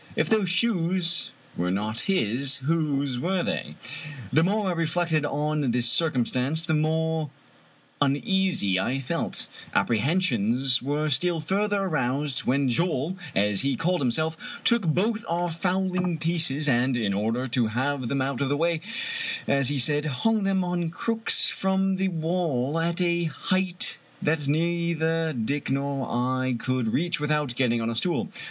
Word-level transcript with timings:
If 0.15 0.29
those 0.29 0.49
shoes 0.49 1.31
were 1.55 1.69
not 1.69 1.99
his, 2.09 2.57
whose 2.57 3.19
were 3.19 3.43
they? 3.43 3.75
The 4.33 4.43
more 4.43 4.69
I 4.69 4.71
reflected 4.71 5.27
on 5.27 5.69
this 5.69 5.87
circumstance 5.87 6.65
the 6.65 6.73
more 6.73 7.29
uneasy 8.01 8.79
I 8.79 8.99
felt; 8.99 9.47
apprehensions 9.75 10.81
were 10.81 11.09
still 11.09 11.39
further 11.39 11.81
aroused 11.83 12.45
when 12.45 12.67
Joel, 12.67 13.15
as 13.35 13.61
he 13.61 13.75
called 13.75 14.01
himself, 14.01 14.35
took 14.63 14.87
both 14.87 15.23
our 15.29 15.51
fowling 15.51 16.17
pieces, 16.17 16.67
and, 16.67 16.97
in 16.97 17.13
order 17.13 17.47
to 17.49 17.67
have 17.67 18.07
them 18.07 18.23
out 18.23 18.41
of 18.41 18.49
the 18.49 18.57
way, 18.57 18.81
as 19.47 19.69
he 19.69 19.77
said, 19.77 20.07
hung 20.07 20.45
them 20.45 20.63
on 20.63 20.89
crooks 20.89 21.51
from 21.51 21.97
the 21.97 22.07
wall, 22.07 22.79
at 22.79 22.99
a 23.01 23.25
height 23.25 23.99
that 24.19 24.47
neither 24.47 25.31
Dick 25.31 25.69
nor 25.69 26.07
I 26.09 26.55
could 26.57 26.87
reach 26.91 27.19
without 27.19 27.53
getting 27.53 27.81
on 27.81 27.91
a 27.91 27.95
stool. 27.95 28.29